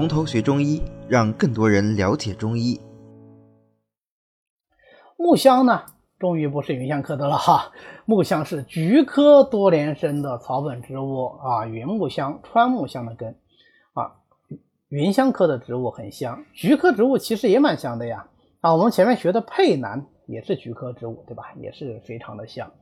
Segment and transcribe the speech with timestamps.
[0.00, 2.80] 从头学中医，让更多人了解中医。
[5.18, 5.82] 木香呢，
[6.18, 7.72] 终于不是芸香科的了哈。
[8.06, 13.36] 木香是菊科多年生的草本植物啊，云木香、川木香的根
[13.92, 14.16] 啊。
[14.88, 18.26] 芸香科的植物很香，菊科植物其实也蛮香的呀。
[18.62, 21.52] 啊，我们前面学的佩兰也是菊科植物，对吧？
[21.58, 22.72] 也是非常的香。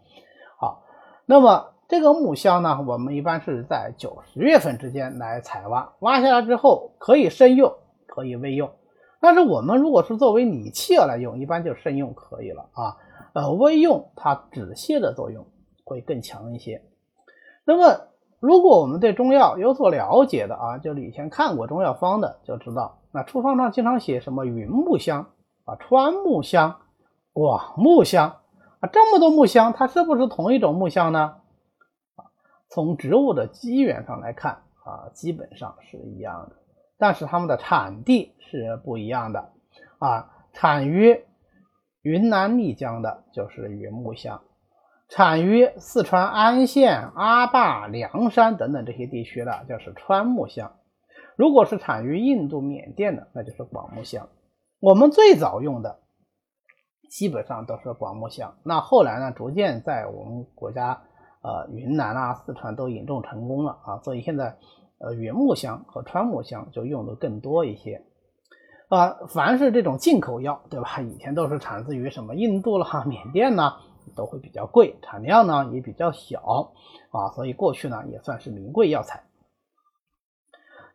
[0.56, 0.84] 好，
[1.26, 7.72] 那么这个木香呢，我们一般是在九十月份之间来采挖，挖下来之后可以生用，
[8.06, 8.70] 可以微用。
[9.20, 12.98] 但是我们如果是作为理气药来用，一般就慎用可以了啊。
[13.32, 15.46] 呃，微用它止泻的作用
[15.82, 16.82] 会更强一些。
[17.64, 18.02] 那么，
[18.38, 25.30] 如果我们对中药有所了解的啊，就是以前看过中药方的，就知道那处方上经常写什么云木香
[25.64, 26.76] 啊、川木香、
[27.32, 28.36] 广木香
[28.80, 31.36] 啊，这么多木香，它是不是同一种木香呢？
[32.70, 36.56] 从植物的基源上来看啊，基本上是一样的。
[36.98, 39.52] 但是它们的产地是不一样的
[39.98, 41.24] 啊，产于
[42.02, 44.42] 云南丽江的就是云木香，
[45.08, 50.74] 产于四川安县、阿坝、凉山等等这些地区的就是川木香。
[51.36, 54.28] 如果是产于印度、缅甸的，那就是广木香。
[54.80, 56.00] 我们最早用的
[57.10, 61.04] 基本上都是广木香，那后来呢，逐渐在我们国家
[61.42, 64.56] 呃云南啊、四川都引种成功了啊，所以现在。
[65.00, 68.02] 呃，原木香和川木香就用的更多一些，
[68.88, 71.00] 啊，凡是这种进口药，对吧？
[71.00, 73.74] 以前都是产自于什么印度啦、缅甸呢，
[74.16, 76.72] 都会比较贵，产量呢也比较小，
[77.12, 79.22] 啊，所以过去呢也算是名贵药材。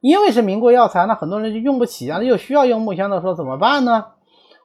[0.01, 4.07] 因为是名贵药材，那很多人就用不起啊，又需要用木香的时候怎么办呢？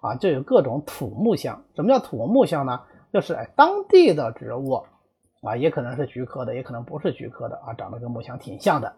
[0.01, 1.63] 啊，就有各种土木香。
[1.77, 2.81] 什么叫土木香呢？
[3.13, 4.83] 就是哎，当地的植物，
[5.43, 8.97] 啊，也可能是菊科的，也可能不是菊科的，啊，长得跟木香挺像的。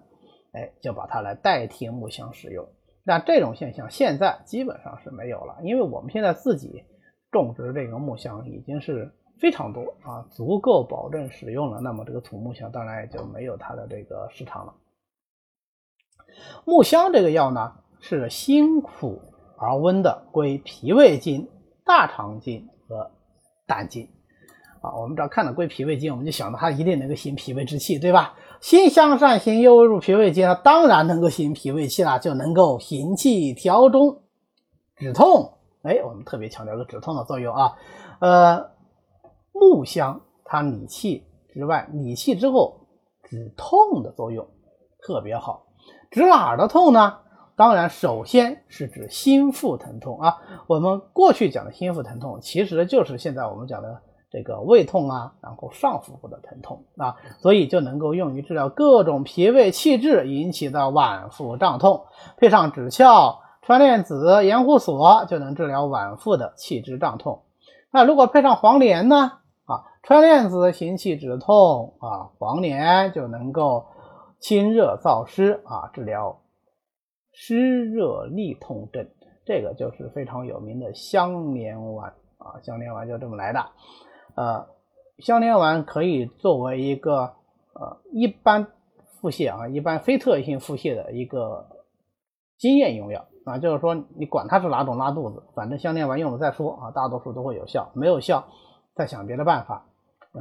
[0.52, 2.66] 哎，就把它来代替木香使用。
[3.04, 6.84] 那这种现象现在基本上是没有了，因为我们现在自己
[7.30, 11.80] 种植这个木香已经是非常多啊，足够保证使用了。
[11.80, 14.74] 那么这个土木香当然也就没有它的这个市场了。
[16.64, 19.22] 木香这个药呢，是辛苦
[19.56, 21.48] 而温的，归脾胃经、
[21.84, 23.10] 大肠经和
[23.66, 24.08] 胆经。
[24.80, 28.34] 啊，我们只要看到归脾胃经，我们就想到它一定能够行脾胃之气，对吧？
[28.62, 34.22] 辛香善行，又入脾胃经，它当然能够行脾胃气了，就能够行气调中、
[34.96, 35.52] 止痛。
[35.82, 37.76] 哎，我们特别强调个止痛的作用啊。
[38.20, 38.70] 呃，
[39.52, 42.86] 木香它理气之外，理气之后
[43.24, 44.48] 止痛的作用
[45.02, 45.66] 特别好。
[46.10, 47.18] 止哪儿的痛呢？
[47.54, 50.38] 当然，首先是指心腹疼痛啊。
[50.66, 54.00] 我们过去讲的心腹疼痛，其实就是现在我们讲的。
[54.30, 62.06] 这个胃痛啊，然后上腹部的疼痛啊，所以就能够用于治疗各种脾胃气滞引起的脘腹胀痛。
[62.36, 67.42] 配上枳壳、川链子、盐胡索，就能治疗脘腹的气滞胀痛。
[67.90, 69.32] 那如果配上黄连呢？
[69.64, 73.86] 啊，川链子行气止痛啊，黄连就能够
[74.38, 76.40] 清热燥湿啊，治疗
[77.32, 79.08] 湿热痢痛症。
[79.44, 83.64] 这个就是非常有名的香连丸啊，香连丸就这么来的。
[84.34, 84.66] 呃，
[85.18, 87.32] 香连丸可以作为一个
[87.74, 88.68] 呃一般
[89.20, 91.66] 腹泻啊，一般非特异性腹泻的一个
[92.58, 98.48] 经验用药啊，就是说你管它是哪种拉肚子，反正香连丸用了再说啊，大多数都会有效，没有效
[98.94, 99.86] 再想别的办法。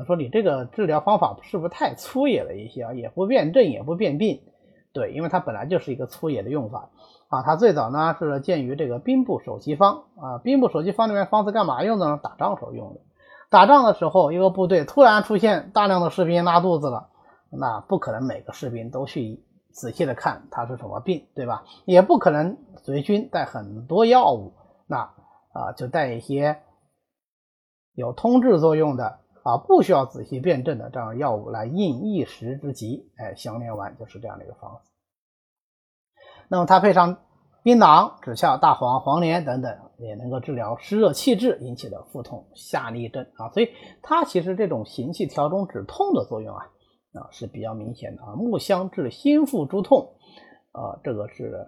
[0.05, 2.93] 说你这个治疗方法是不是太粗野了一些啊？
[2.93, 4.41] 也不辨证也不辨病，
[4.93, 6.89] 对，因为它本来就是一个粗野的用法
[7.27, 7.41] 啊。
[7.41, 12.19] 它最早呢是见于这个兵部首席方啊，兵部首席方里面方子干嘛用的呢？
[12.21, 13.01] 打仗时候用的。
[13.49, 17.09] 打仗的时候，一个部队突然出现大量的士兵拉肚子了，
[17.49, 21.65] 那不可能每个士兵都去仔细的看他是什么病，对吧？
[21.85, 24.53] 也不可能随军带很多药物，
[24.87, 24.97] 那
[25.51, 26.61] 啊就带一些
[27.93, 33.11] 有通治作用的啊，不需要仔细辨证的这样药物来应一时之急。
[33.17, 34.91] 哎，香连丸就是这样的一个方子。
[36.49, 37.17] 那么它配上。
[37.63, 43.49] 槟榔、枳壳、大黄、黄连等等，也能够治疗湿热气滞引起的腹痛、下痢症啊。
[43.49, 43.69] 所以
[44.01, 46.65] 它其实这种行气调中止痛的作用啊
[47.13, 48.35] 啊是比较明显的啊。
[48.35, 50.13] 木香治心腹诸痛
[50.71, 51.67] 啊，这个是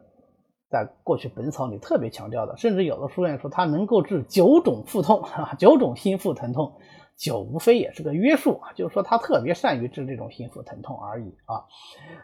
[0.69, 6.73] 在过去本草里特别强调的，甚至有的书院说它能够治九种腹痛啊，九种心腹疼痛。
[7.17, 11.65] 酒无非也是个约束啊，就是说它特别善于治这种心腹疼痛而已啊。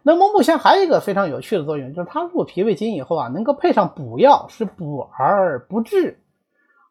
[0.04, 6.20] 那么木香还有一个非常有趣的作用，就是它入脾胃经以后啊，能够配上补药，是补而不滞。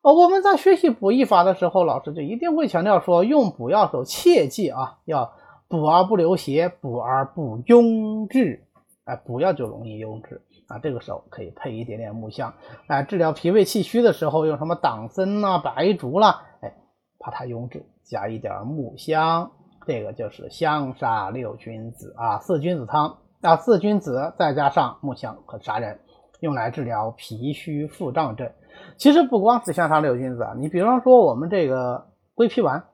[0.02, 5.32] 呃，我们在学习补益法的时候，老师就一定会强调说，用补药时候切记啊，要
[5.66, 8.62] 补而不流血，补而不壅滞。
[9.04, 12.54] 哎，补药就容易壅滞，啊，这个时候可以配一点点木香。
[12.87, 16.56] 哎，治疗脾胃气虚的时候，用什么党参呐、白术啦，哎，
[17.26, 19.50] 怕它壅滞，加一点木香，
[19.84, 25.99] 这个就是香砂六君子啊，四君子汤啊，四君子再加上木香和砂仁，
[26.38, 28.49] 用来治疗脾虚腹胀症。
[28.96, 32.06] 其实不光是香砂六君子啊，你比方说我们这个
[32.37, 32.84] 归脾丸，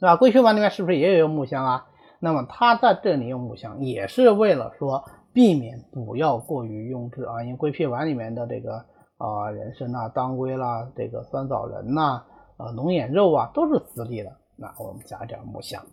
[0.00, 0.16] 对吧？
[0.16, 1.86] 归脾丸里面是不是也有木香啊？
[2.18, 5.04] 那么它在这里用木香，也是为了说。
[5.34, 8.84] 避免不要过于壅滞啊，因为归脾丸里面的这个
[9.16, 12.22] 啊人参啊、当归啦、这个酸枣仁呐、
[12.62, 15.84] 啊龙眼肉啊都是滋利的，那我们加点木香。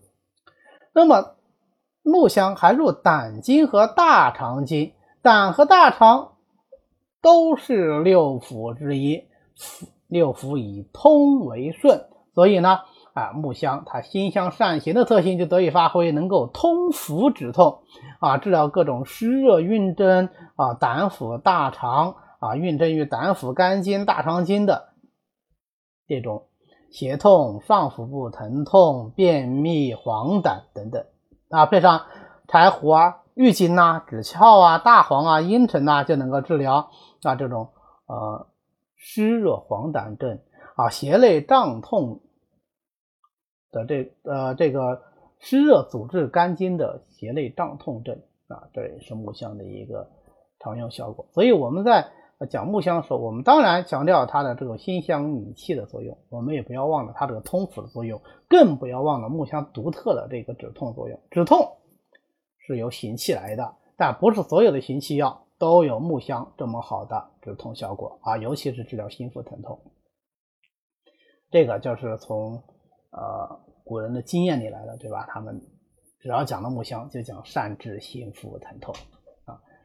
[0.93, 1.35] 那么
[2.03, 6.33] 木香还入胆经和大肠经，胆和大肠
[7.21, 9.23] 都是六腑之一，
[10.07, 12.79] 六腑以通为顺，所以呢。
[13.15, 17.81] 啊，木香它辛香善行的特性就得以发挥，能够通腑止痛
[18.19, 24.93] 啊，治疗各种湿热蕴蒸啊、胆腑、大肠啊、蕴蒸于胆腑、肝经、大肠经的
[26.07, 26.47] 这种
[26.91, 31.05] 胁痛、上腹部疼痛、便秘、黄疸等等
[31.49, 32.05] 啊，配上
[32.47, 36.89] 柴胡啊、郁金呐、枳壳啊、大黄啊、茵陈呐，就能够治疗
[37.23, 37.69] 啊这种
[38.07, 38.47] 呃
[38.95, 40.39] 湿热黄疸症
[40.75, 42.21] 啊、胁肋胀痛。
[43.71, 45.03] 的这呃这个
[45.37, 50.09] 湿热阻滞肝经的胁肋胀痛症啊，这也是木香的一个
[50.59, 51.27] 常用效果。
[51.33, 52.11] 所以我们在
[52.47, 61.19] 讲木香的时候，我们当然强调它的这个辛香理气的作用，我们也不要忘了它这个通腑的作用，更不要忘了木香独特的这个止痛作用。
[61.31, 61.77] 止痛
[62.59, 69.79] 是由行气来的，但不是所有的行气药都有木香这么好的止痛效果啊，尤其是治疗心腹疼痛。
[71.49, 72.63] 这个就是从。
[73.11, 75.25] 呃，古人的经验里来的，对吧？
[75.31, 75.59] 他们
[76.19, 78.93] 只要讲到木香，就讲善治心腹疼痛。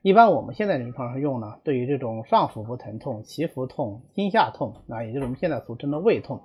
[0.04, 6.42] 一般我们现在临床上用呢，对于这种上腹部疼痛、脐腹痛、惊下痛，那，也就是我们现在俗称的胃痛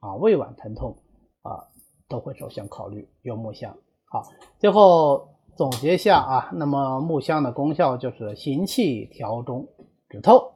[0.00, 0.96] 啊、胃脘疼痛
[1.42, 1.68] 啊，
[2.08, 3.76] 都会首先考虑用木香。
[4.06, 4.22] 好，
[4.58, 9.68] 最后总结一下啊，那么木香的功效就是行气调中、
[10.08, 10.54] 止痛。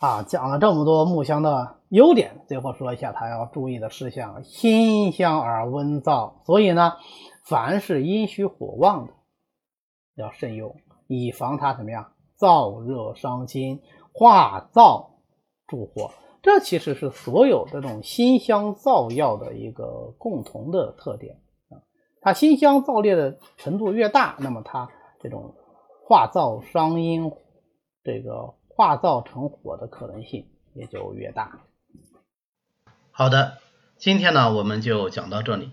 [0.00, 6.94] 啊，讲了这么多木香的优点，最后说一下它要注意的事项：辛香而温燥，所以呢，
[7.44, 9.12] 凡是阴虚火旺的
[10.18, 10.76] 要慎用，
[11.06, 13.80] 以防它怎么样燥热伤津、
[14.12, 15.10] 化燥
[15.66, 16.12] 助火。
[16.42, 21.80] 这其实是所有这种辛香燥药的一个共同的特点啊。
[22.20, 25.54] 它辛香燥烈的程度越大，那么它这种
[26.06, 27.32] 化燥伤阴
[28.04, 28.54] 这个。
[28.78, 31.62] 化燥成火的可能性也就越大。
[33.10, 33.58] 好的，
[33.96, 35.72] 今天呢我们就讲到这里。